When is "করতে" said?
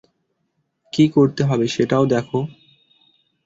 1.07-1.41